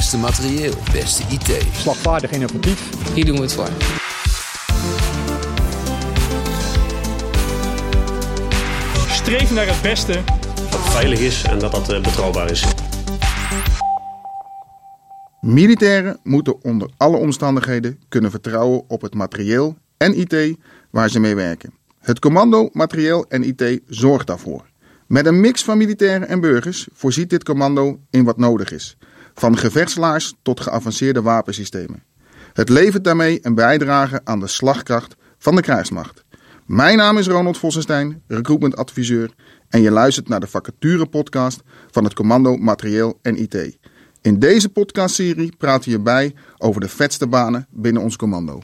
[0.00, 1.66] Beste materieel, beste IT.
[1.72, 2.90] Slagvaardig innovatief.
[3.14, 3.68] Hier doen we het voor.
[9.08, 10.12] Streef naar het beste.
[10.54, 12.64] Dat het veilig is en dat dat uh, betrouwbaar is.
[15.40, 20.56] Militairen moeten onder alle omstandigheden kunnen vertrouwen op het materieel en IT
[20.90, 21.74] waar ze mee werken.
[21.98, 24.64] Het commando, materieel en IT zorgt daarvoor.
[25.06, 28.96] Met een mix van militairen en burgers voorziet dit commando in wat nodig is.
[29.34, 32.02] Van gevechtslaars tot geavanceerde wapensystemen.
[32.52, 36.24] Het levert daarmee een bijdrage aan de slagkracht van de krijgsmacht.
[36.66, 39.34] Mijn naam is Ronald Vossenstein, recruitment adviseur
[39.68, 43.78] en je luistert naar de vacature podcast van het Commando Materieel en IT.
[44.20, 48.62] In deze podcastserie praten we bij over de vetste banen binnen ons commando.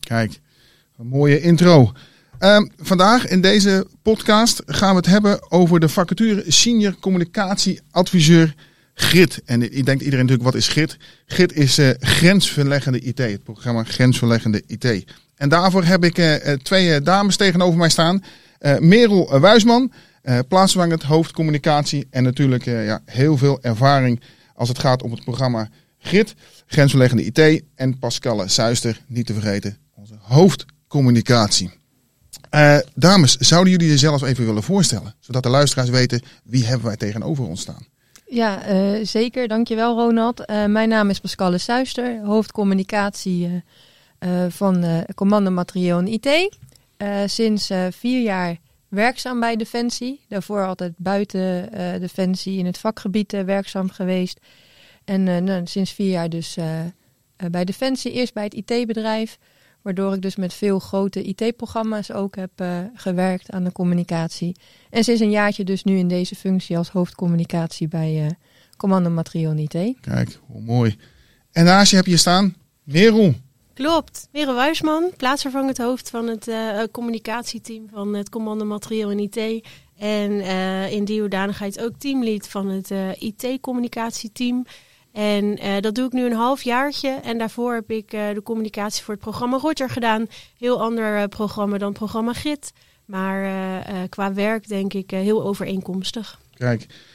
[0.00, 0.40] Kijk,
[0.98, 1.92] een mooie intro.
[2.38, 8.54] Um, vandaag in deze podcast gaan we het hebben over de vacature Senior Communicatieadviseur
[8.94, 9.42] GRIT.
[9.44, 10.96] En ik denk iedereen natuurlijk, wat is GRIT?
[11.26, 15.04] GRIT is uh, grensverleggende IT, het programma Grensverleggende IT.
[15.36, 18.22] En daarvoor heb ik uh, twee dames tegenover mij staan.
[18.78, 19.92] Merel Wuisman,
[20.48, 24.20] plaatsvervangend hoofdcommunicatie en natuurlijk ja, heel veel ervaring
[24.54, 26.34] als het gaat om het programma GRIT,
[26.66, 27.62] grensverleggende IT.
[27.74, 31.70] En Pascale Suister, niet te vergeten, onze hoofdcommunicatie.
[32.54, 35.14] Uh, dames, zouden jullie jezelf even willen voorstellen?
[35.20, 37.86] Zodat de luisteraars weten wie hebben wij tegenover ons staan.
[38.26, 39.48] Ja, uh, zeker.
[39.48, 40.40] Dankjewel Ronald.
[40.40, 43.62] Uh, mijn naam is Pascale Suister, hoofdcommunicatie
[44.48, 46.56] van Commando Materieel en IT.
[47.30, 48.56] sinds vier jaar
[48.88, 50.20] werkzaam bij Defensie.
[50.28, 54.40] Daarvoor altijd buiten Defensie in het vakgebied werkzaam geweest.
[55.04, 56.56] En nou, sinds vier jaar dus
[57.50, 59.38] bij Defensie, eerst bij het IT-bedrijf.
[59.84, 64.56] Waardoor ik dus met veel grote IT-programma's ook heb uh, gewerkt aan de communicatie.
[64.90, 68.30] En sinds een jaartje dus nu in deze functie als hoofdcommunicatie bij uh,
[68.76, 69.96] Commando Materieel IT.
[70.00, 70.96] Kijk, hoe mooi.
[71.52, 73.34] En naast je heb je staan Merel.
[73.74, 79.66] Klopt, Merel Wuisman, plaatsvervangend hoofd van het uh, communicatieteam van het Commando Materieel en IT.
[79.96, 80.30] En
[80.90, 84.64] in die hoedanigheid ook teamlead van het IT-communicatieteam.
[85.14, 87.08] En uh, dat doe ik nu een half jaartje.
[87.08, 90.26] En daarvoor heb ik uh, de communicatie voor het programma Roger gedaan.
[90.58, 92.72] Heel ander uh, programma dan programma Git.
[93.04, 96.40] Maar qua werk denk ik heel overeenkomstig.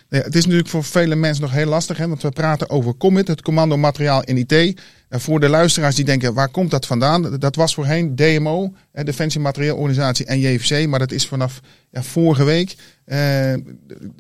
[0.10, 1.98] Nee, het is natuurlijk voor vele mensen nog heel lastig.
[1.98, 4.82] Hè, want we praten over Commit, het commando materiaal in IT.
[5.10, 7.36] En voor de luisteraars die denken, waar komt dat vandaan?
[7.40, 10.88] Dat was voorheen DMO, Defensie Materieelorganisatie en JVC.
[10.88, 11.60] Maar dat is vanaf
[11.92, 13.54] ja, vorige week, uh,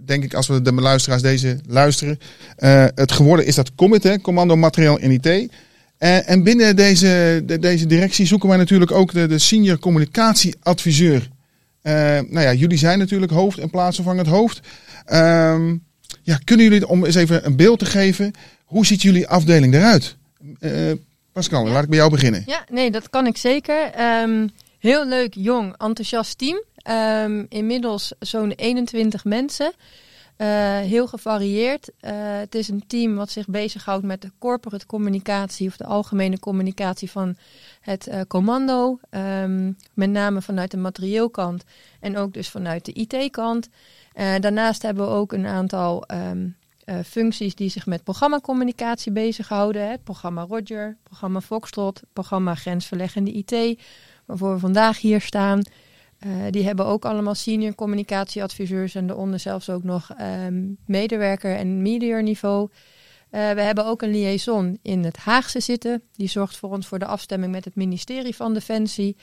[0.05, 2.19] denk ik als we de luisteraars deze luisteren.
[2.59, 5.25] Uh, het geworden is dat Commit, hè, Commando Materiaal in IT.
[5.25, 11.29] Uh, en binnen deze, de, deze directie zoeken wij natuurlijk ook de, de senior communicatieadviseur.
[11.81, 14.59] nou ja, jullie zijn natuurlijk hoofd en plaatsvervangend hoofd.
[15.05, 15.77] Ehm,
[16.21, 18.31] ja, kunnen jullie, om eens even een beeld te geven,
[18.65, 20.15] hoe ziet jullie afdeling eruit?
[20.59, 20.91] Uh,
[21.31, 22.43] Pascal, laat ik bij jou beginnen.
[22.45, 24.01] Ja, nee, dat kan ik zeker.
[24.21, 24.49] Um,
[24.79, 26.63] heel leuk, jong, enthousiast team.
[26.89, 29.73] Um, inmiddels zo'n 21 mensen.
[30.37, 31.89] Uh, heel gevarieerd.
[32.01, 36.39] Uh, het is een team wat zich bezighoudt met de corporate communicatie of de algemene
[36.39, 37.37] communicatie van
[37.81, 38.99] het uh, commando.
[39.09, 41.63] Um, met name vanuit de materieelkant
[41.99, 43.69] en ook dus vanuit de IT-kant.
[44.19, 46.57] Daarnaast hebben we ook een aantal um,
[46.89, 49.89] uh, functies die zich met programmacommunicatie bezighouden.
[49.89, 53.81] Het programma Roger, programma Foxtrot, programma Grensverleggende IT,
[54.25, 55.61] waarvoor we vandaag hier staan.
[56.19, 60.09] Uh, die hebben ook allemaal senior communicatieadviseurs en daaronder zelfs ook nog
[60.45, 62.69] um, medewerker en media niveau.
[63.29, 66.01] We hebben ook een liaison in het Haagse zitten.
[66.15, 69.17] Die zorgt voor ons voor de afstemming met het ministerie van Defensie.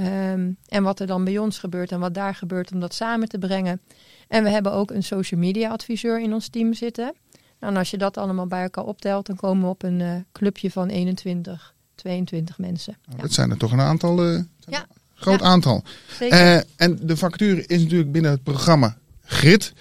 [0.00, 3.28] Um, en wat er dan bij ons gebeurt en wat daar gebeurt om dat samen
[3.28, 3.80] te brengen.
[4.28, 7.14] En we hebben ook een social media adviseur in ons team zitten.
[7.60, 10.14] Nou, en als je dat allemaal bij elkaar optelt, dan komen we op een uh,
[10.32, 12.96] clubje van 21, 22 mensen.
[13.04, 13.22] Nou, ja.
[13.22, 14.26] Dat zijn er toch een aantal.
[14.26, 14.86] Uh, ja.
[15.14, 15.46] Groot ja.
[15.46, 15.82] aantal.
[16.20, 19.72] Uh, en de vacature is natuurlijk binnen het programma GRIT.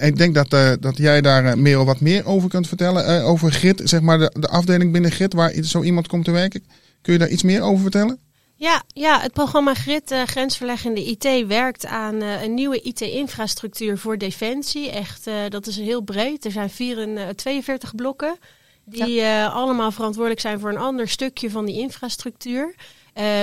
[0.00, 3.24] ik denk dat, dat jij daar meer wat meer over kunt vertellen.
[3.24, 6.64] over GRIT, zeg maar de, de afdeling binnen GRIT, waar zo iemand komt te werken.
[7.00, 8.18] Kun je daar iets meer over vertellen?
[8.62, 14.18] Ja, ja, het programma GRIT, uh, Grensverleggende IT, werkt aan uh, een nieuwe IT-infrastructuur voor
[14.18, 14.90] Defensie.
[14.90, 16.44] Echt, uh, dat is heel breed.
[16.44, 18.36] Er zijn vier, 42 blokken
[18.84, 19.46] die ja.
[19.46, 22.74] allemaal verantwoordelijk zijn voor een ander stukje van die infrastructuur.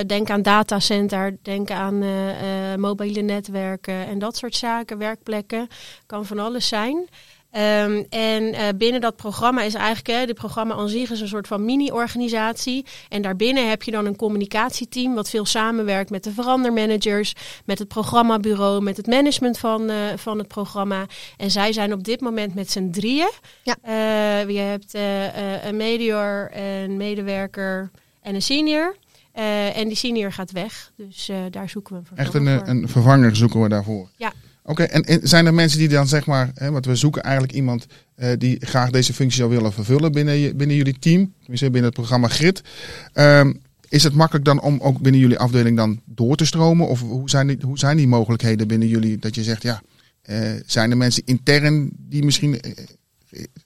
[0.05, 2.03] denk aan datacenter, denk aan
[2.79, 5.67] mobiele netwerken en dat soort zaken, werkplekken.
[6.05, 7.07] Kan van alles zijn.
[7.51, 11.27] Ehm, en uh, binnen dat programma is eigenlijk, hè, het programma aan zich is een
[11.27, 12.85] soort van mini-organisatie.
[13.09, 17.33] En daarbinnen heb je dan een communicatieteam wat veel samenwerkt met de verandermanagers,
[17.65, 21.05] met het programmabureau, met het management van, uh, van het programma.
[21.37, 23.31] En zij zijn op dit moment met z'n drieën.
[23.63, 23.77] Ja.
[23.87, 24.93] Uh, je hebt
[25.65, 27.91] een medior, een medewerker
[28.21, 28.95] en een senior.
[29.35, 32.77] Uh, en die senior gaat weg, dus uh, daar zoeken we een vervanger Echt een,
[32.77, 34.09] een vervanger zoeken we daarvoor?
[34.15, 34.33] Ja.
[34.69, 37.23] Oké, okay, en, en, zijn er mensen die dan zeg maar, hè, want we zoeken
[37.23, 37.85] eigenlijk iemand
[38.17, 41.93] uh, die graag deze functie zou willen vervullen binnen, binnen jullie team, tenminste binnen het
[41.93, 42.61] programma Grid.
[43.13, 46.87] Um, is het makkelijk dan om ook binnen jullie afdeling dan door te stromen?
[46.87, 49.81] Of hoe zijn die, hoe zijn die mogelijkheden binnen jullie dat je zegt, ja,
[50.65, 52.59] zijn er mensen intern die misschien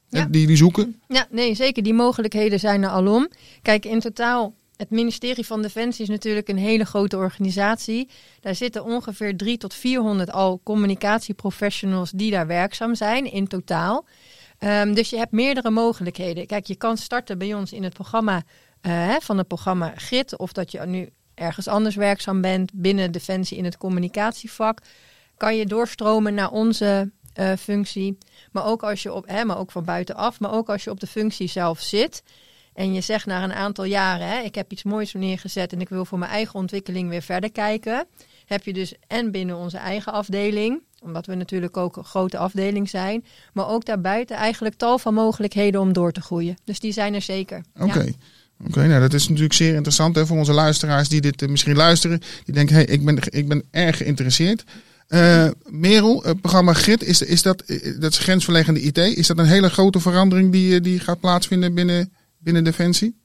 [0.10, 0.26] ja.
[0.26, 1.02] die, die zoeken?
[1.08, 1.84] Ja, nee, zeker.
[1.84, 3.30] Die mogelijkheden zijn er alom.
[3.62, 8.10] Kijk, in totaal het ministerie van Defensie is natuurlijk een hele grote organisatie.
[8.40, 14.06] Daar zitten ongeveer 3 tot 400 al communicatieprofessionals die daar werkzaam zijn in totaal.
[14.60, 16.48] Um, dus je hebt meerdere mogelijkheden.
[16.48, 18.44] Kijk, je kan starten bij ons in het programma
[18.82, 20.38] uh, van het programma GRID.
[20.38, 24.80] Of dat je nu ergens anders werkzaam bent binnen Defensie in het communicatievak.
[25.38, 28.18] Kan je doorstromen naar onze uh, functie.
[28.52, 30.40] Maar ook, als je op, hè, maar ook van buitenaf.
[30.40, 32.24] Maar ook als je op de functie zelf zit.
[32.74, 35.90] En je zegt na een aantal jaren, hè, ik heb iets moois neergezet en ik
[35.90, 38.06] wil voor mijn eigen ontwikkeling weer verder kijken.
[38.46, 42.90] Heb je dus en binnen onze eigen afdeling, omdat we natuurlijk ook een grote afdeling
[42.90, 46.58] zijn, maar ook daarbuiten eigenlijk tal van mogelijkheden om door te groeien.
[46.64, 47.64] Dus die zijn er zeker.
[47.80, 48.14] Oké.
[48.68, 51.76] Oké, nou dat is natuurlijk zeer interessant hè, voor onze luisteraars die dit uh, misschien
[51.76, 52.22] luisteren.
[52.44, 54.64] Die denken, hé, hey, ik, ben, ik ben erg geïnteresseerd.
[55.10, 57.64] Uh, Merel, het programma GRID, is, is dat,
[58.00, 58.98] dat is grensverleggende IT.
[58.98, 62.12] Is dat een hele grote verandering die, die gaat plaatsvinden binnen
[62.44, 63.22] binnen Defensie?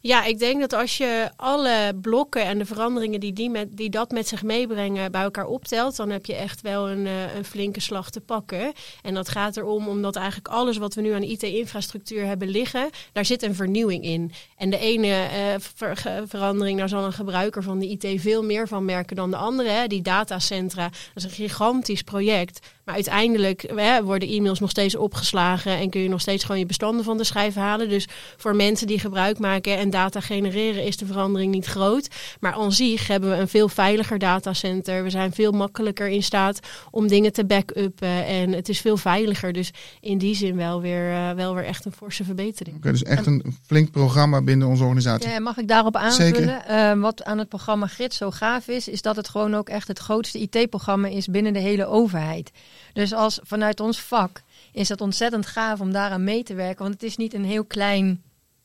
[0.00, 3.90] Ja, ik denk dat als je alle blokken en de veranderingen die, die, met, die
[3.90, 7.44] dat met zich meebrengen bij elkaar optelt, dan heb je echt wel een, uh, een
[7.44, 8.72] flinke slag te pakken.
[9.02, 13.24] En dat gaat erom omdat eigenlijk alles wat we nu aan IT-infrastructuur hebben liggen, daar
[13.24, 14.32] zit een vernieuwing in.
[14.56, 15.26] En de ene
[15.58, 19.36] ver verandering, daar zal een gebruiker van de IT veel meer van merken dan de
[19.36, 19.88] andere.
[19.88, 22.66] Die datacentra, dat is een gigantisch project.
[22.86, 26.66] Maar uiteindelijk hè, worden e-mails nog steeds opgeslagen en kun je nog steeds gewoon je
[26.66, 27.88] bestanden van de schijf halen.
[27.88, 32.08] Dus voor mensen die gebruik maken en data genereren is de verandering niet groot.
[32.40, 35.02] Maar aan zich hebben we een veel veiliger datacenter.
[35.02, 36.60] We zijn veel makkelijker in staat
[36.90, 39.52] om dingen te backuppen en het is veel veiliger.
[39.52, 42.76] Dus in die zin wel weer, uh, wel weer echt een forse verbetering.
[42.76, 45.30] Oké, okay, dus echt een flink programma binnen onze organisatie.
[45.30, 46.62] Ja, mag ik daarop aanvullen?
[46.70, 49.88] Uh, wat aan het programma Grid zo gaaf is, is dat het gewoon ook echt
[49.88, 52.50] het grootste IT-programma is binnen de hele overheid.
[52.92, 54.42] Dus als vanuit ons vak
[54.72, 56.82] is dat ontzettend gaaf om daaraan mee te werken.
[56.82, 58.22] Want het is niet een heel klein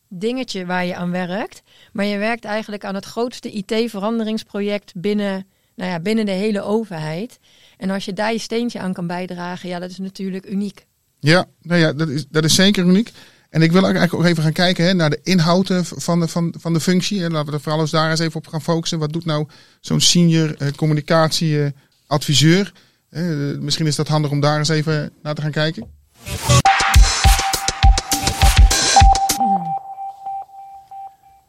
[0.07, 1.61] dingetje waar je aan werkt.
[1.93, 7.39] Maar je werkt eigenlijk aan het grootste IT-veranderingsproject binnen, nou ja, binnen de hele overheid.
[7.77, 10.85] En als je daar je steentje aan kan bijdragen, ja, dat is natuurlijk uniek.
[11.19, 13.11] Ja, nou ja dat, is, dat is zeker uniek.
[13.49, 16.53] En ik wil eigenlijk ook even gaan kijken hè, naar de inhoud van de, van,
[16.59, 17.23] van de functie.
[17.23, 18.99] En laten we er vooral eens daar eens even op gaan focussen.
[18.99, 19.47] Wat doet nou
[19.81, 22.71] zo'n senior eh, communicatieadviseur?
[22.75, 22.81] Eh,
[23.59, 25.87] misschien is dat handig om daar eens even naar te gaan kijken.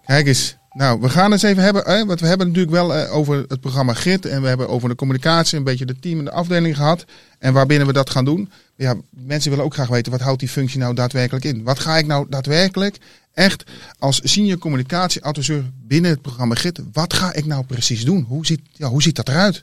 [0.04, 0.56] Kijk eens.
[0.72, 3.94] Nou, we gaan eens even hebben, want we hebben natuurlijk wel eh, over het programma
[3.94, 7.04] GRID en we hebben over de communicatie, een beetje de team en de afdeling gehad
[7.38, 8.50] en waarbinnen we dat gaan doen.
[8.76, 11.62] Ja, mensen willen ook graag weten, wat houdt die functie nou daadwerkelijk in?
[11.62, 12.98] Wat ga ik nou daadwerkelijk
[13.32, 13.64] echt
[13.98, 18.24] als senior communicatieadviseur binnen het programma GRID, wat ga ik nou precies doen?
[18.28, 19.62] Hoe ziet, ja, hoe ziet dat eruit?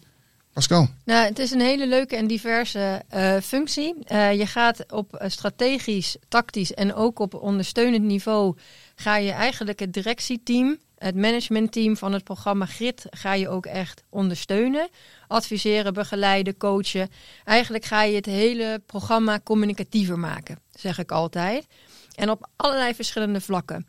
[0.54, 0.88] Pascal?
[1.06, 3.96] Nou, het is een hele leuke en diverse uh, functie.
[4.12, 8.56] Uh, je gaat op strategisch, tactisch en ook op ondersteunend niveau
[8.95, 14.04] ga je eigenlijk het directieteam, het managementteam van het programma GRID, ga je ook echt
[14.10, 14.90] ondersteunen.
[15.28, 17.10] Adviseren, begeleiden, coachen.
[17.44, 21.68] Eigenlijk ga je het hele programma communicatiever maken, zeg ik altijd.
[22.16, 23.88] En op allerlei verschillende vlakken.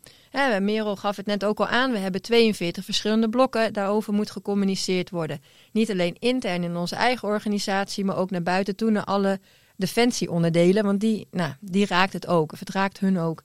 [0.59, 1.91] Merel gaf het net ook al aan.
[1.91, 3.73] We hebben 42 verschillende blokken.
[3.73, 5.41] Daarover moet gecommuniceerd worden.
[5.71, 9.39] Niet alleen intern in onze eigen organisatie, maar ook naar buiten toe, naar alle
[9.75, 10.83] defensieonderdelen.
[10.83, 12.51] Want die, nou, die raakt het ook.
[12.51, 13.43] Of het raakt hun ook.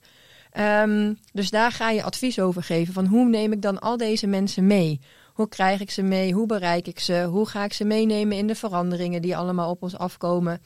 [0.59, 2.93] Um, dus daar ga je advies over geven.
[2.93, 4.99] Van hoe neem ik dan al deze mensen mee?
[5.33, 6.33] Hoe krijg ik ze mee?
[6.33, 7.23] Hoe bereik ik ze?
[7.29, 10.61] Hoe ga ik ze meenemen in de veranderingen die allemaal op ons afkomen?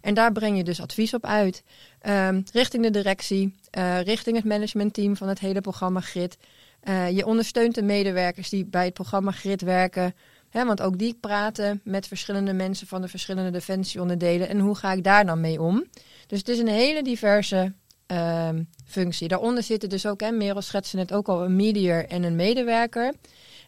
[0.00, 1.62] En daar breng je dus advies op uit.
[2.08, 6.36] Um, richting de directie, uh, richting het managementteam van het hele programma GRID.
[6.84, 10.14] Uh, je ondersteunt de medewerkers die bij het programma GRID werken.
[10.50, 14.48] Want ook die praten met verschillende mensen van de verschillende defensieonderdelen.
[14.48, 15.84] En hoe ga ik daar dan mee om?
[16.26, 17.72] Dus het is een hele diverse
[18.12, 18.48] uh,
[18.84, 19.28] functie.
[19.28, 23.14] Daaronder zitten dus ook, hè, Merel schetste net ook al, een medier en een medewerker.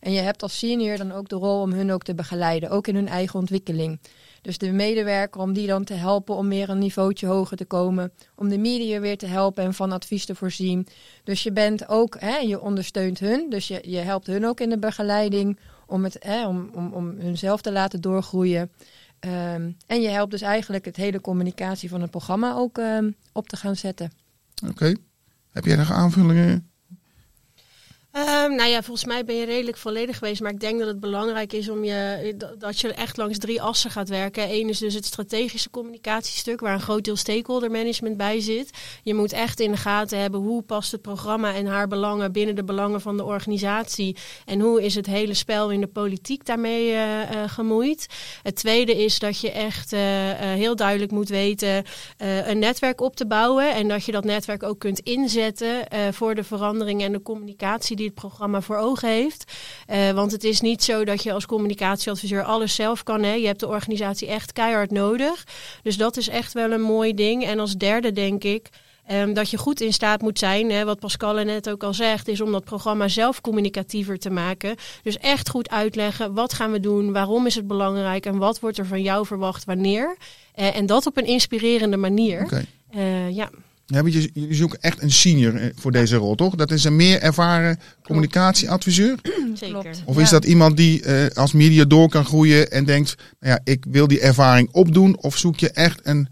[0.00, 2.86] En je hebt als senior dan ook de rol om hun ook te begeleiden, ook
[2.86, 3.98] in hun eigen ontwikkeling.
[4.42, 8.12] Dus de medewerker om die dan te helpen om weer een niveautje hoger te komen.
[8.34, 10.86] Om de media weer te helpen en van advies te voorzien.
[11.24, 13.46] Dus je bent ook, hè, je ondersteunt hun.
[13.50, 17.14] Dus je, je helpt hun ook in de begeleiding om, het, hè, om, om, om
[17.18, 18.70] hunzelf te laten doorgroeien.
[19.20, 23.48] Ehm, en je helpt dus eigenlijk het hele communicatie van het programma ook ehm, op
[23.48, 24.12] te gaan zetten.
[24.66, 24.94] Oké.
[25.50, 26.67] Heb jij nog aanvullingen?
[28.26, 30.40] Ehm, nou ja, volgens mij ben je redelijk volledig geweest.
[30.40, 33.90] Maar ik denk dat het belangrijk is om je, dat je echt langs drie assen
[33.90, 34.52] gaat werken.
[34.52, 38.70] Eén is dus het strategische communicatiestuk, waar een groot deel stakeholder management bij zit.
[39.02, 42.54] Je moet echt in de gaten hebben hoe past het programma en haar belangen binnen
[42.54, 44.16] de belangen van de organisatie.
[44.44, 48.06] En hoe is het hele spel in de politiek daarmee uh, uh, gemoeid.
[48.42, 49.90] Het tweede is dat je echt
[50.40, 51.84] heel duidelijk moet weten
[52.18, 53.74] een netwerk op te bouwen.
[53.74, 58.07] En dat je dat netwerk ook kunt inzetten voor de verandering en de communicatie die
[58.08, 59.52] het programma voor ogen heeft.
[59.90, 63.22] Uh, want het is niet zo dat je als communicatieadviseur alles zelf kan.
[63.22, 63.32] Hè.
[63.32, 65.46] Je hebt de organisatie echt keihard nodig.
[65.82, 67.44] Dus dat is echt wel een mooi ding.
[67.44, 68.68] En als derde denk ik.
[69.12, 72.28] Um, dat je goed in staat moet zijn, hè, wat Pascal net ook al zegt,
[72.28, 74.76] is om dat programma zelf communicatiever te maken.
[75.02, 78.78] Dus echt goed uitleggen, wat gaan we doen, waarom is het belangrijk en wat wordt
[78.78, 80.16] er van jou verwacht wanneer.
[80.56, 82.42] Uh, en dat op een inspirerende manier.
[82.44, 82.66] Okay.
[82.94, 83.50] Uh, ja.
[83.90, 86.54] Ja, want je, je zoekt echt een senior eh, voor deze rol, toch?
[86.54, 89.18] Dat is een meer ervaren communicatieadviseur?
[89.54, 89.96] Zeker.
[90.04, 93.72] Of is dat iemand die uh, als media door kan groeien en denkt, nou ja,
[93.72, 95.18] ik wil die ervaring opdoen?
[95.20, 96.28] Of zoek je echt een,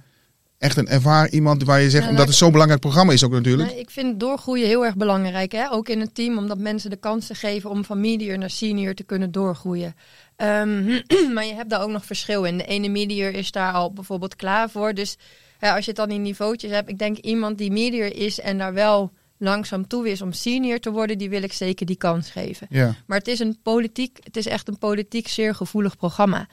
[0.59, 3.25] echt een ervaren iemand waar je zegt, Ja, omdat nou, het zo'n belangrijk programma is
[3.25, 3.71] ook natuurlijk?
[3.71, 5.71] Nee, ik vind doorgroeien heel erg belangrijk, hè?
[5.71, 8.95] ook in het team, omdat mensen de kans te geven om van medior naar senior
[8.95, 9.95] te kunnen doorgroeien.
[10.37, 11.03] Um,
[11.35, 12.59] maar je hebt daar ook nog verschil in.
[12.59, 15.17] De ene medior is daar al bijvoorbeeld klaar voor, dus
[15.61, 18.59] ja, als je het dan in niveautjes hebt, ik denk iemand die medior is en
[18.59, 22.31] daar wel langzaam toe is om senior te worden, die wil ik zeker die kans
[22.31, 22.67] geven.
[22.71, 22.95] Ja.
[23.07, 26.49] Maar het is een politiek, het is echt een politiek zeer gevoelig programma.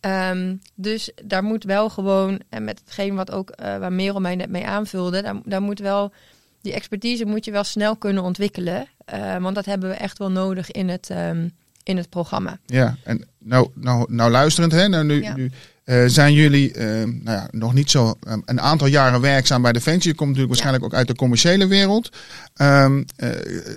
[0.00, 4.36] Um, dus daar moet wel gewoon, en met hetgeen wat ook uh, waar Merel mij
[4.36, 6.12] net mee aanvulde, daar, daar moet wel,
[6.60, 8.86] die expertise moet je wel snel kunnen ontwikkelen.
[9.14, 11.52] Uh, want dat hebben we echt wel nodig in het, um,
[11.88, 12.58] in het programma.
[12.66, 15.36] Ja, en nou, nou, nou luisterend, hè, nou nu, Ja.
[15.36, 15.50] nu
[15.88, 19.72] uh, zijn jullie uh, nou ja, nog niet zo um, een aantal jaren werkzaam bij
[19.72, 20.10] Defensie.
[20.10, 22.16] Je komt natuurlijk waarschijnlijk ook uit de commerciële wereld.
[22.56, 23.28] Um, uh,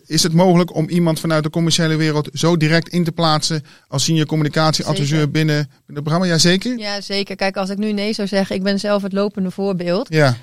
[0.06, 4.04] is het mogelijk om iemand vanuit de commerciële wereld zo direct in te plaatsen als
[4.04, 5.32] senior communicatieadviseur Zeker.
[5.32, 6.28] binnen, binnen het programma?
[6.28, 6.78] Jazeker?
[6.78, 7.36] Ja, zeker.
[7.36, 10.14] Kijk, als ik nu nee zou zeggen, ik ben zelf het lopende voorbeeld.
[10.14, 10.38] Ja.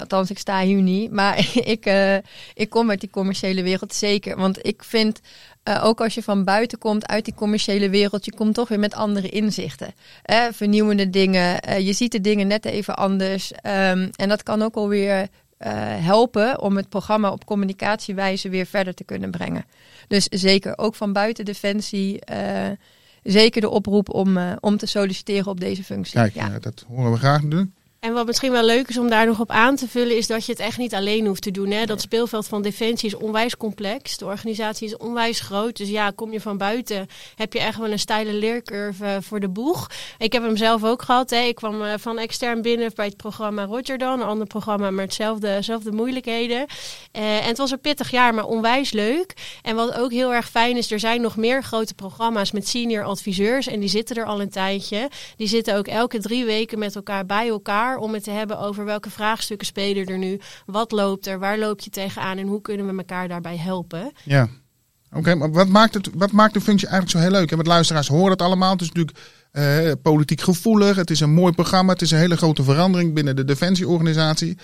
[0.00, 1.12] Althans, ik sta hier niet.
[1.12, 1.38] Maar
[1.74, 1.90] ik,
[2.54, 4.36] ik kom uit die commerciële wereld zeker.
[4.36, 5.20] Want ik vind,
[5.64, 8.78] uh, ook als je van buiten komt, uit die commerciële wereld, je komt toch weer
[8.78, 9.94] met andere inzichten.
[10.30, 11.68] Uh, vernieuwende dingen.
[11.68, 13.52] Uh, je ziet de dingen net even anders.
[13.52, 15.26] Um, en dat kan ook alweer uh,
[16.04, 19.64] helpen om het programma op communicatiewijze weer verder te kunnen brengen.
[20.08, 22.18] Dus zeker ook van buiten Defensie.
[23.22, 26.14] Zeker de oproep om, om te solliciteren op deze functie.
[26.14, 26.46] Kijk, ja.
[26.46, 27.70] Ja, dat horen we graag natuurlijk.
[28.00, 30.46] En wat misschien wel leuk is om daar nog op aan te vullen, is dat
[30.46, 31.70] je het echt niet alleen hoeft te doen.
[31.70, 31.84] Hè?
[31.84, 34.16] Dat speelveld van Defensie is onwijs complex.
[34.16, 35.76] De organisatie is onwijs groot.
[35.76, 39.48] Dus ja, kom je van buiten, heb je echt wel een steile leercurve voor de
[39.48, 39.90] boeg.
[40.18, 41.30] Ik heb hem zelf ook gehad.
[41.30, 41.40] Hè?
[41.40, 44.20] Ik kwam uh, van extern binnen bij het programma Rotterdam.
[44.20, 46.66] Een ander programma, maar hetzelfde, hetzelfde moeilijkheden.
[47.12, 49.34] Uh, en het was een pittig jaar, maar onwijs leuk.
[49.62, 53.04] En wat ook heel erg fijn is, er zijn nog meer grote programma's met senior
[53.04, 53.66] adviseurs.
[53.66, 55.08] En die zitten er al een tijdje.
[55.36, 58.84] Die zitten ook elke drie weken met elkaar bij elkaar om het te hebben over
[58.84, 62.86] welke vraagstukken spelen er nu, wat loopt er, waar loop je tegenaan en hoe kunnen
[62.86, 64.12] we elkaar daarbij helpen.
[64.24, 64.48] Ja.
[65.12, 67.50] Oké, maar wat maakt, het, wat maakt de functie eigenlijk zo heel leuk?
[67.50, 68.72] En met luisteraars horen het allemaal.
[68.72, 69.18] Het is natuurlijk
[69.52, 70.96] uh, politiek gevoelig.
[70.96, 71.92] Het is een mooi programma.
[71.92, 74.58] Het is een hele grote verandering binnen de defensieorganisatie.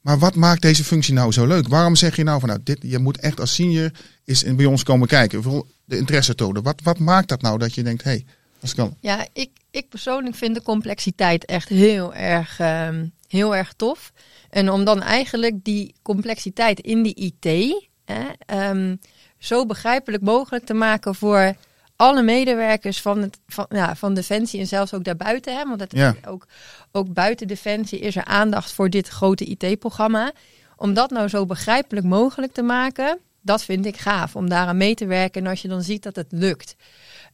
[0.00, 1.68] Maar wat maakt deze functie nou zo leuk?
[1.68, 3.90] Waarom zeg je nou van nou, dit, je moet echt als senior
[4.24, 5.64] eens bij ons komen kijken?
[5.84, 6.62] De interesse tonen.
[6.62, 8.26] Wat, wat maakt dat nou dat je denkt, hé, hey,
[8.60, 8.96] als kan.
[9.00, 14.12] Ja, ik, ik persoonlijk vind de complexiteit echt heel erg, um, heel erg tof.
[14.50, 17.74] En om dan eigenlijk die complexiteit in die IT
[18.04, 19.00] hè, um,
[19.38, 21.54] zo begrijpelijk mogelijk te maken voor
[21.96, 25.56] alle medewerkers van, het, van, ja, van Defensie en zelfs ook daarbuiten.
[25.56, 26.14] Hè, want ja.
[26.26, 26.46] ook,
[26.92, 30.32] ook buiten Defensie is er aandacht voor dit grote IT-programma.
[30.76, 34.36] Om dat nou zo begrijpelijk mogelijk te maken, dat vind ik gaaf.
[34.36, 36.76] Om daaraan mee te werken en als je dan ziet dat het lukt.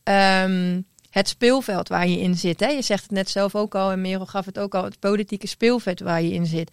[0.04, 2.61] Um, het speelveld waar je in zit.
[2.61, 2.68] Hè?
[2.68, 4.85] Je zegt het net zelf ook al en Merel gaf het ook al.
[4.85, 6.70] Het politieke speelveld waar je in zit.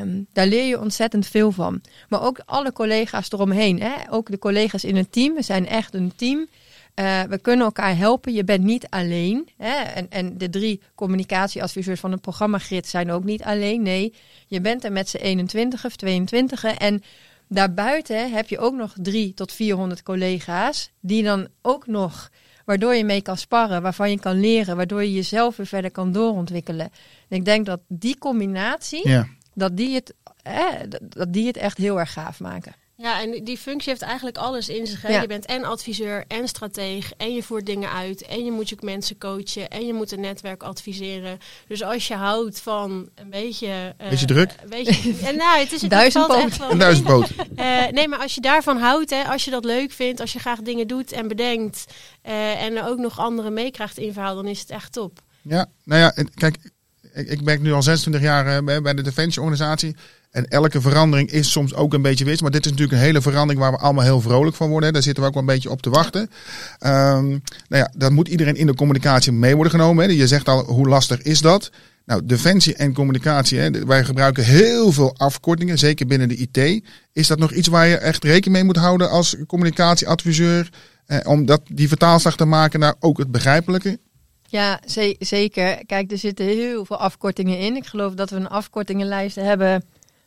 [0.00, 1.80] Um, daar leer je ontzettend veel van.
[2.08, 3.80] Maar ook alle collega's eromheen.
[3.80, 3.92] Hè?
[4.10, 5.34] Ook de collega's in het team.
[5.34, 6.38] We zijn echt een team.
[6.94, 8.32] Uh, we kunnen elkaar helpen.
[8.32, 9.48] Je bent niet alleen.
[9.56, 9.74] Hè?
[9.74, 13.82] En, en de drie communicatieadviseurs van het programma Grid zijn ook niet alleen.
[13.82, 14.14] Nee,
[14.46, 16.64] je bent er met z'n 21 of 22.
[16.64, 17.02] En
[17.48, 22.30] daarbuiten heb je ook nog drie tot 400 collega's die dan ook nog,
[22.64, 26.12] waardoor je mee kan sparren, waarvan je kan leren, waardoor je jezelf weer verder kan
[26.12, 26.90] doorontwikkelen.
[27.28, 29.26] En ik denk dat die combinatie, Ja.
[29.54, 30.64] dat, die het, eh,
[31.00, 32.72] dat die het echt heel erg gaaf maken.
[32.96, 35.02] Ja, en die functie heeft eigenlijk alles in zich.
[35.02, 35.08] hè.
[35.08, 35.20] Ja.
[35.20, 38.76] Je bent en adviseur en strateeg en je voert dingen uit en je moet je
[38.80, 41.38] mensen coachen en je moet een netwerk adviseren.
[41.68, 43.94] Dus als je houdt van een beetje...
[43.96, 44.54] eh, Beetje druk?
[44.62, 47.30] Een beetje, en nou, het is het Duizend echt wel Een duizendpoot.
[47.56, 50.38] Eh, nee, maar als je daarvan houdt, hè, als je dat leuk vindt, als je
[50.38, 51.84] graag dingen doet en bedenkt
[52.22, 55.20] eh, en er ook nog anderen meekrijgt in verhaal, dan is het echt top.
[55.42, 56.56] Ja, nou ja, kijk,
[57.12, 59.96] ik, ik werk nu al 26 jaar bij, bij de Defensieorganisatie.
[60.34, 62.42] En elke verandering is soms ook een beetje wist.
[62.42, 64.92] Maar dit is natuurlijk een hele verandering waar we allemaal heel vrolijk van worden.
[64.92, 66.30] Daar zitten we ook wel een beetje op te wachten.
[66.78, 67.38] Ehm, nou
[67.68, 70.04] ja, daar moet iedereen in de communicatie mee worden genomen.
[70.08, 70.12] Hè.
[70.14, 71.70] Je zegt al, hoe lastig is dat?
[72.06, 76.84] Nou, defensie en communicatie, hè, wij gebruiken heel veel afkortingen, zeker binnen de IT.
[77.12, 80.68] Is dat nog iets waar je echt rekening mee moet houden als communicatieadviseur?
[81.06, 83.98] Eh, om dat, die vertaalslag te maken naar ook het begrijpelijke?
[84.46, 85.86] Ja, ze- zeker.
[85.86, 87.76] Kijk, er zitten heel veel afkortingen in.
[87.76, 89.84] Ik geloof dat we een afkortingenlijst hebben.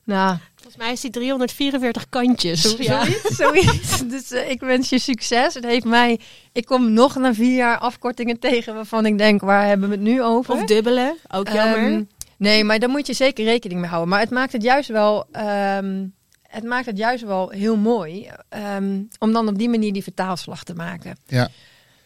[0.08, 2.62] Nou, Volgens mij is die 344 kantjes.
[2.62, 3.06] Zo- Ja.
[3.06, 4.02] Zoiets, zoiets.
[4.14, 5.54] Dus eh, ik wens je succes.
[5.54, 6.20] Het heeft mij.
[6.54, 10.04] Ik kom nog na vier jaar afkortingen tegen waarvan ik denk, waar hebben we het
[10.04, 10.54] nu over?
[10.54, 11.92] Of dubbele, ook jammer.
[11.92, 12.04] Ehm,
[12.38, 14.10] nee, maar daar moet je zeker rekening mee houden.
[14.10, 15.26] Maar het maakt het juist wel.
[15.32, 16.06] ehm,
[16.48, 20.64] het maakt het juist wel heel mooi ehm, om dan op die manier die vertaalslag
[20.64, 21.18] te maken.
[21.28, 21.50] Ja,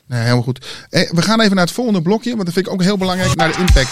[0.08, 0.86] nee, helemaal goed.
[0.90, 3.36] Eh, we gaan even naar het volgende blokje, want dat vind ik ook heel belangrijk,
[3.36, 3.90] naar de impact.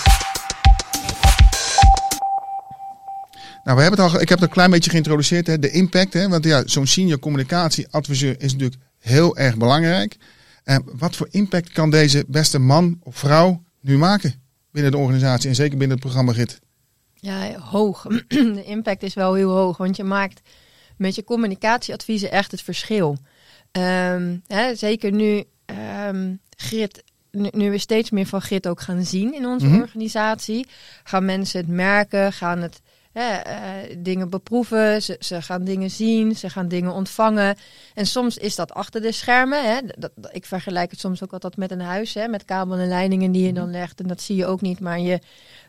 [3.64, 6.14] Nou, we hebben het al, ik heb het een klein beetje geïntroduceerd, hè, de impact.
[6.14, 10.18] Hè, want ja, zo'n senior communicatieadviseur is natuurlijk heel erg belangrijk.
[10.64, 14.34] En wat voor impact kan deze beste man of vrouw nu maken
[14.72, 16.60] binnen de organisatie en zeker binnen het programma GIT?
[17.14, 18.06] Ja, hoog.
[18.28, 20.42] De impact is wel heel hoog, want je maakt
[20.98, 23.18] met je communicatieadviezen echt het verschil.
[23.72, 29.06] Ehm, hè, zeker nu, ehm, Grit, nu, nu we steeds meer van Grit ook gaan
[29.06, 29.80] zien in onze Mhm.
[29.82, 30.68] organisatie,
[31.04, 32.82] gaan mensen het merken, gaan het
[33.20, 37.56] hè, eh, dingen beproeven, ze, ze gaan dingen zien, ze gaan dingen ontvangen.
[37.94, 39.64] En soms is dat achter de schermen.
[39.74, 39.80] Hè.
[39.98, 42.88] Dat, dat- ik vergelijk het soms ook altijd met een huis, hè, met kabel en
[42.88, 44.00] leidingen die je dan legt.
[44.00, 45.20] En dat zie je ook niet, maar je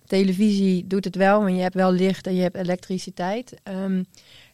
[0.07, 3.55] televisie doet het wel, want je hebt wel licht en je hebt elektriciteit.
[3.63, 4.03] Ehm,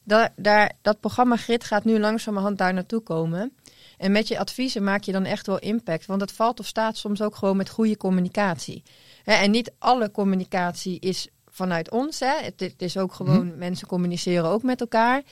[0.04, 3.52] daar, daar, dat programma Grid gaat nu langzamerhand daar naartoe komen.
[3.98, 6.06] En met je adviezen maak je dan echt wel impact.
[6.06, 8.82] Want het valt of staat soms ook gewoon met goede communicatie.
[9.25, 12.21] En niet alle communicatie is vanuit ons.
[12.21, 12.34] Hè.
[12.40, 15.23] Het, het is ook gewoon, mensen communiceren ook met elkaar.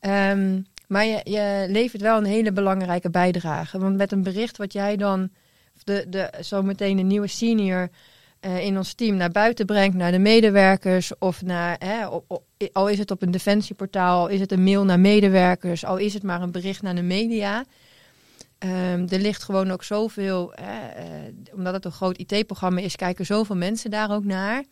[0.00, 3.78] Ehm, maar je, je levert wel een hele belangrijke bijdrage.
[3.78, 5.30] Want met een bericht wat jij dan,
[5.84, 7.88] de, de, zometeen een nieuwe senior
[8.40, 12.44] eh, in ons team naar buiten brengt, naar de medewerkers of naar, hè, op, op-
[12.72, 16.14] al is het op een defensieportaal, al is het een mail naar medewerkers, al is
[16.14, 17.64] het maar een bericht naar de media.
[18.58, 20.64] Ehm, er ligt gewoon ook zoveel, eh,
[21.54, 24.64] omdat het een groot IT-programma is, kijken zoveel mensen daar ook naar.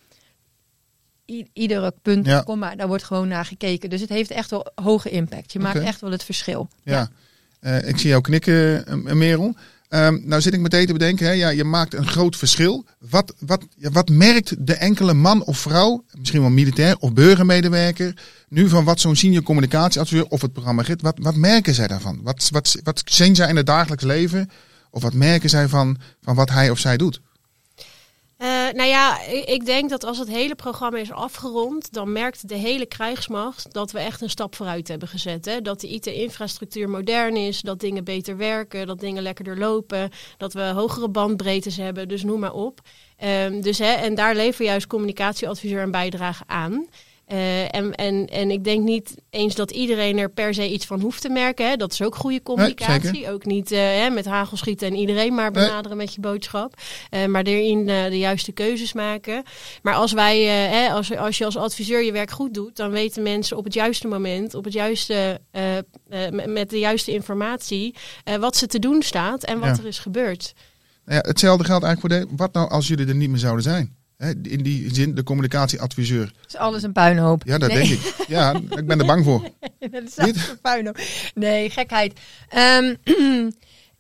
[1.53, 2.41] Iedere punt, Ja.
[2.41, 3.91] komma, daar wordt gewoon naar gekeken.
[3.91, 5.53] Dus het heeft echt wel hoge impact.
[5.53, 6.69] Je maakt echt wel het verschil.
[6.83, 7.11] Ja,
[7.61, 9.55] Eh, ik zie jou knikken, eh, Merel.
[9.89, 12.85] Ehm, nou zit ik meteen te bedenken, hè, ja, je maakt een groot verschil.
[12.99, 18.15] Wat, wat, wat merkt de enkele man of vrouw, misschien wel militair of burgermedewerker,
[18.49, 22.21] nu van wat zo'n senior communicatieadviseur of het programma GIT, wat, wat merken zij daarvan?
[22.23, 24.51] Wat, wat, wat zien zij in het dagelijks leven?
[24.91, 27.21] Of wat merken zij van, van wat hij of zij doet?
[28.41, 32.55] Eh, nou ja, ik, denk dat als het hele programma is afgerond, dan merkt de
[32.55, 35.45] hele krijgsmacht dat we echt een stap vooruit hebben gezet.
[35.45, 35.61] Hè?
[35.61, 40.63] Dat de IT-infrastructuur modern is, dat dingen beter werken, dat dingen lekkerder lopen, dat we
[40.63, 42.81] hogere bandbreedtes hebben, dus noem maar op.
[43.17, 46.87] Ehm, dus, hè, en daar levert juist communicatieadviseur een bijdrage aan.
[47.31, 51.01] Eh, en, en, en ik denk niet eens dat iedereen er per se iets van
[51.01, 51.69] hoeft te merken.
[51.69, 51.77] Hè.
[51.77, 53.31] Dat is ook goede communicatie.
[53.31, 55.65] ook niet eh, hè, met hagel schieten en iedereen maar Nee.
[55.67, 56.75] benaderen met je boodschap.
[57.11, 59.43] Eh, maar erin eh, de juiste keuzes maken.
[59.83, 63.23] Maar als, wij, hè, als, als je als adviseur je werk goed doet, dan weten
[63.23, 65.41] mensen op het juiste moment, op het juiste,
[66.47, 67.95] met- de juiste informatie,
[68.41, 69.83] wat ze te doen staat en wat Ja.
[69.83, 70.53] er is gebeurd.
[71.05, 73.63] Nou ja, hetzelfde geldt eigenlijk voor de, wat nou als jullie er niet meer zouden
[73.63, 73.97] zijn?
[74.43, 76.33] In die zin, de communicatieadviseur.
[76.47, 77.43] Is alles een puinhoop.
[77.45, 77.79] Ja, dat Nee.
[77.89, 78.15] denk ik.
[78.29, 79.43] Ja, ik ben er bang voor.
[79.91, 80.99] dat is echt een puinhoop.
[81.35, 82.21] Nee, gekheid.
[82.49, 82.95] Ehm,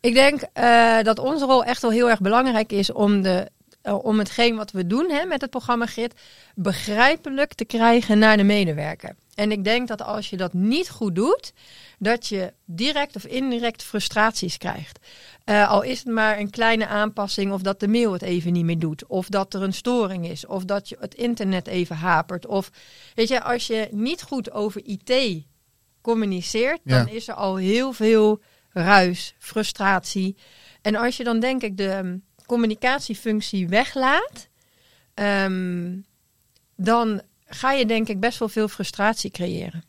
[0.00, 3.48] ik denk eh, dat onze rol echt wel heel erg belangrijk is om, de,
[3.82, 6.14] eh, om hetgeen wat we doen hè, met het programma GRIT
[6.54, 9.16] begrijpelijk te krijgen naar de medewerker.
[9.40, 11.52] En ik denk dat als je dat niet goed doet,
[11.98, 14.98] dat je direct of indirect frustraties krijgt.
[15.44, 18.64] Eh, al is het maar een kleine aanpassing of dat de mail het even niet
[18.64, 19.06] meer doet.
[19.06, 20.46] Of dat er een storing is.
[20.46, 22.46] Of dat je het internet even hapert.
[22.46, 22.70] Of
[23.14, 25.44] weet je, als je niet goed over IT
[26.00, 26.98] communiceert, Ja.
[27.04, 28.40] dan is er al heel veel
[28.72, 30.36] ruis, frustratie.
[30.82, 34.48] En als je dan denk ik de ehm, communicatiefunctie weglaat,
[35.14, 35.96] ehm,
[36.76, 39.84] dan ga je denk ik best wel veel frustratie creëren.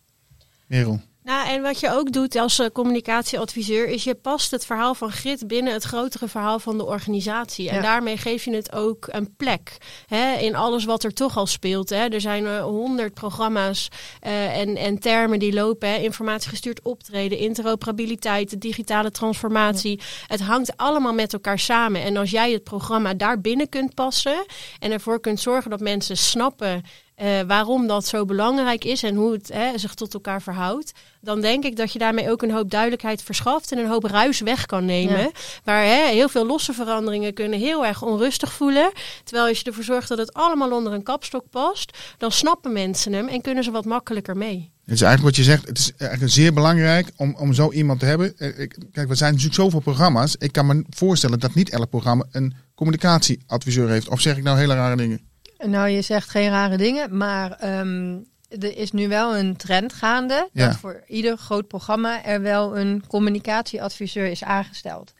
[0.68, 1.02] Merel.
[1.24, 5.12] Nou, en wat je ook doet als eh, communicatieadviseur, is je past het verhaal van
[5.12, 7.70] Grit binnen het grotere verhaal van de organisatie.
[7.70, 7.82] En Ja.
[7.82, 11.90] daarmee geef je het ook een plek hè, in alles wat er toch al speelt.
[11.90, 12.08] Hè.
[12.08, 13.88] Er zijn eh, honderd programma's
[14.20, 15.90] eh, en, en termen die lopen.
[15.90, 15.98] Hè.
[15.98, 20.00] Informatiegestuurd optreden, interoperabiliteit, de digitale transformatie.
[20.28, 22.02] Het hangt allemaal met elkaar samen.
[22.02, 24.46] En als jij het programma daar binnen kunt passen
[24.80, 26.84] en ervoor kunt zorgen dat mensen snappen
[27.22, 31.42] eh, waarom dat zo belangrijk is en hoe het hè, zich tot elkaar verhoudt, dan
[31.42, 34.66] denk ik dat je daarmee ook een hoop duidelijkheid verschaft en een hoop ruis weg
[34.66, 35.20] kan nemen.
[35.20, 35.30] Ja.
[35.64, 38.92] Waar hè, heel veel losse veranderingen kunnen heel erg onrustig voelen.
[39.24, 43.14] Terwijl als je ervoor zorgt dat het allemaal onder een kapstok past, dan snappen mensen
[43.14, 44.72] hem en kunnen ze wat makkelijker mee.
[44.86, 48.00] Het is eigenlijk wat je zegt, het is eigenlijk zeer belangrijk om, om zo iemand
[48.00, 48.38] te hebben.
[48.38, 50.36] Eh, ik- Kijk, er zijn natuurlijk zoveel programma's.
[50.40, 54.10] Ik kan me voorstellen dat niet elk programma een communicatieadviseur heeft.
[54.10, 55.30] Of zeg ik nou hele rare dingen?
[55.66, 58.18] Nou, je zegt geen rare dingen, maar ehm,
[58.50, 60.68] er is nu wel een trend gaande Ja.
[60.68, 65.14] dat voor ieder groot programma er wel een communicatieadviseur is aangesteld.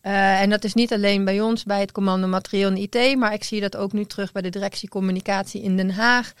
[0.00, 3.32] Eh, en dat is niet alleen bij ons, bij het commando materieel en IT, maar
[3.32, 6.32] ik zie dat ook nu terug bij de directie communicatie in Den Haag.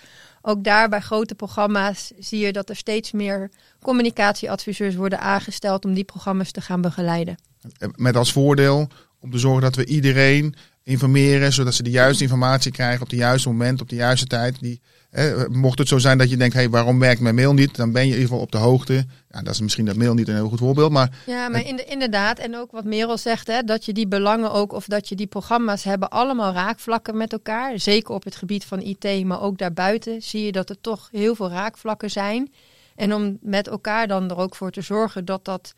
[0.42, 3.50] Ook daar bij grote programma's zie je dat er steeds meer
[3.82, 7.36] communicatieadviseurs worden aangesteld om die programma's te gaan begeleiden.
[7.78, 8.88] Eh, Met als voordeel
[9.20, 10.54] om te zorgen dat we iedereen
[10.86, 14.60] informeren, zodat ze de juiste informatie krijgen op de juiste moment, op de juiste tijd.
[14.60, 17.76] Die, eh, mocht het zo zijn dat je denkt, hey, waarom werkt mijn mail niet?
[17.76, 19.04] Dan ben je in ieder geval op de hoogte.
[19.30, 21.76] Ja, dat is misschien dat mail niet een heel goed voorbeeld, maar Ja, maar in
[21.76, 25.08] de, inderdaad, en ook wat Merel zegt, hè, dat je die belangen ook, of dat
[25.08, 27.78] je die programma's hebben allemaal raakvlakken met elkaar.
[27.78, 31.34] Zeker op het gebied van IT, maar ook daarbuiten zie je dat er toch heel
[31.34, 32.52] veel raakvlakken zijn.
[32.96, 35.74] En om met elkaar dan er ook voor te zorgen dat, dat,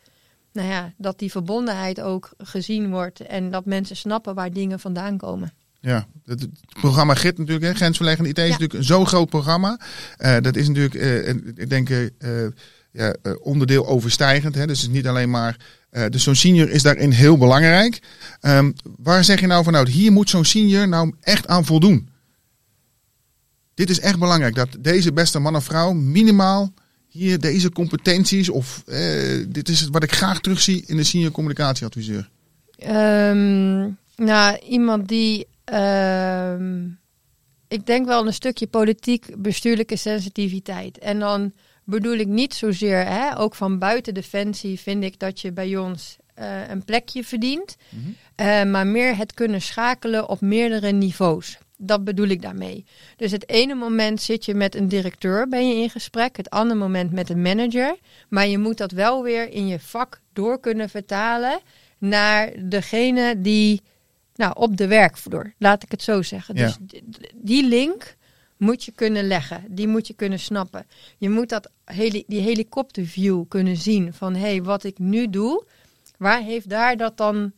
[0.53, 5.17] nou ja, dat die verbondenheid ook gezien wordt en dat mensen snappen waar dingen vandaan
[5.17, 5.53] komen.
[5.81, 6.47] Ja, het,
[6.79, 8.49] programma GIT natuurlijk, hè, grensverleggende IT, is Ja.
[8.49, 9.79] natuurlijk een zo groot programma.
[10.17, 12.07] Eh, dat is natuurlijk, eh, ik denk, eh,
[12.91, 14.55] ja, onderdeel overstijgend.
[14.55, 15.77] Hè, dus het is niet alleen maar.
[16.09, 18.01] dus zo'n senior is daarin heel belangrijk.
[18.39, 22.09] Ehm, waar zeg je nou van, nou, hier moet zo'n senior nou echt aan voldoen?
[23.73, 26.73] Dit is echt belangrijk, dat deze beste man of vrouw minimaal
[27.09, 32.29] hier deze competenties, of eh, dit is wat ik graag terugzie in de senior communicatieadviseur.
[32.77, 35.47] Ehm, nou, iemand die.
[35.63, 36.87] ehm,
[37.67, 40.97] ik denk wel een stukje politiek bestuurlijke sensitiviteit.
[40.97, 45.51] En dan bedoel ik niet zozeer, hè, ook van buiten Defensie vind ik dat je
[45.51, 47.75] bij ons eh, een plekje verdient.
[48.35, 51.57] Eh, maar meer het kunnen schakelen op meerdere niveaus.
[51.81, 52.85] Dat bedoel ik daarmee.
[53.15, 56.37] Dus het ene moment zit je met een directeur, ben je in gesprek.
[56.37, 57.97] Het andere moment met een manager.
[58.29, 61.59] Maar je moet dat wel weer in je vak door kunnen vertalen
[61.97, 63.81] naar degene die
[64.35, 66.55] nou, op de werkvloer, laat ik het zo zeggen.
[66.55, 66.75] Ja.
[66.79, 67.01] Dus
[67.33, 68.15] die link
[68.57, 70.85] moet je kunnen leggen, die moet je kunnen snappen.
[71.17, 71.69] Je moet dat
[72.27, 75.63] die helikopterview kunnen zien van hé, hey, wat ik nu doe,
[76.17, 77.53] waar heeft daar dat dan,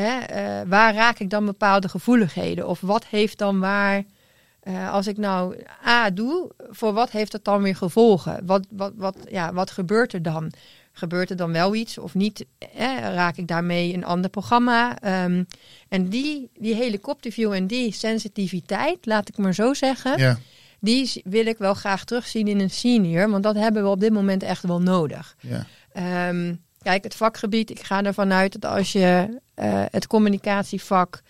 [0.00, 2.68] hè, eh, waar raak ik dan bepaalde gevoeligheden?
[2.68, 4.04] Of wat heeft dan waar,
[4.60, 5.56] eh, als ik nou
[5.86, 8.46] A doe, voor wat heeft dat dan weer gevolgen?
[8.46, 10.52] Wat, wat, wat, ja, wat gebeurt er dan?
[10.92, 12.44] Gebeurt er dan wel iets of niet?
[12.58, 14.98] Eh, raak ik daarmee een ander programma?
[14.98, 15.44] Ehm,
[15.88, 20.38] en die, die helikopterview en die sensitiviteit, laat ik maar zo zeggen, Ja,
[20.80, 23.30] die wil ik wel graag terugzien in een senior.
[23.30, 25.36] Want dat hebben we op dit moment echt wel nodig.
[25.40, 25.66] ja.
[25.92, 26.54] Ehm,
[26.88, 31.22] kijk, het vakgebied, ik ga ervan uit dat als je eh, het communicatievak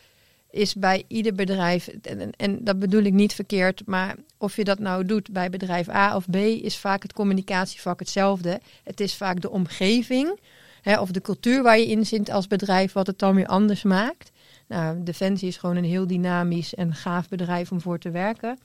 [0.51, 4.79] is bij ieder bedrijf, en, en, dat bedoel ik niet verkeerd, maar of je dat
[4.79, 8.61] nou doet bij bedrijf A of B, is vaak het communicatievak hetzelfde.
[8.85, 10.41] Het is vaak de omgeving
[10.83, 13.83] hè, of de cultuur waar je in zit als bedrijf, wat het dan weer anders
[13.83, 14.31] maakt.
[14.69, 18.59] Nou, Defensie is gewoon een heel dynamisch en gaaf bedrijf om voor te werken.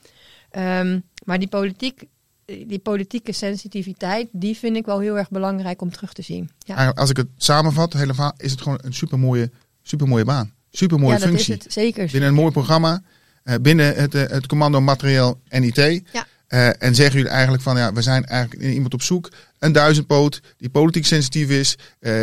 [0.50, 2.04] Ehm, maar die politiek
[2.46, 6.50] die politieke sensitiviteit, die vind ik wel heel erg belangrijk om terug te zien.
[6.58, 9.52] Ja, Als ik het samenvat, helemaal, is het gewoon een supermooie,
[9.82, 10.54] supermooie baan.
[10.72, 11.56] Supermooie ja dat functie.
[11.58, 12.10] is het zeker.
[12.12, 13.02] Binnen een mooi programma,
[13.44, 15.76] eh, binnen het, eh, het commando materieel en IT.
[16.12, 16.28] Ja.
[16.48, 19.32] Eh, en zeggen jullie eigenlijk van, ja, we zijn eigenlijk iemand op zoek.
[19.60, 21.78] Een duizendpoot die politiek sensitief is,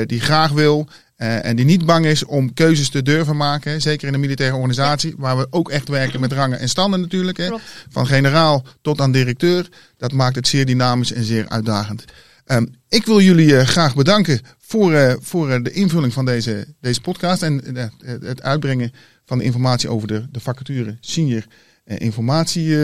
[0.07, 0.89] die graag wil
[1.21, 3.81] eh, en die niet bang is om keuzes te durven maken.
[3.81, 7.37] Zeker in een militaire organisatie, waar we ook echt werken met rangen en standen natuurlijk.
[7.39, 7.49] Hè.
[7.91, 9.69] Van generaal tot aan directeur.
[9.97, 12.05] Dat maakt het zeer dynamisch en zeer uitdagend.
[12.45, 17.01] Ehm, ik wil jullie eh, graag bedanken voor, eh, voor de invulling van deze, deze
[17.01, 17.61] podcast en
[18.05, 18.93] het- uitbrengen
[19.25, 21.43] van de informatie over de, de vacature senior
[21.85, 22.77] informatie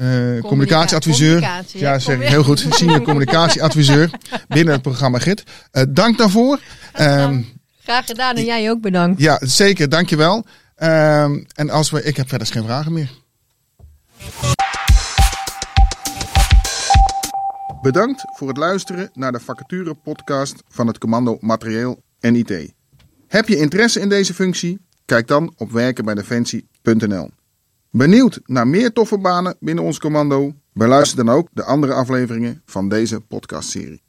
[0.00, 1.30] eh, communicatieadviseur.
[1.40, 2.66] communicatie, ja, zeg ik heel goed.
[2.70, 4.10] Senior communicatieadviseur
[4.48, 5.42] binnen het programma GIT.
[5.70, 6.60] Eh, dank daarvoor.
[6.92, 7.42] Ehm,
[7.82, 9.20] Graag gedaan en jij ook bedankt.
[9.20, 9.88] ja, zeker.
[9.88, 10.44] Dankjewel.
[10.76, 13.10] Ehm en als we, ik heb verder geen vragen meer.
[17.82, 22.72] Bedankt voor het luisteren naar de vacature podcast van het commando Materieel en IT.
[23.28, 24.78] Heb je interesse in deze functie?
[25.04, 27.30] Kijk dan op werkenbijdefensie.nl.
[27.92, 30.52] Benieuwd naar meer toffe banen binnen ons commando?
[30.72, 34.02] Beluister dan ook de andere afleveringen van deze podcastserie.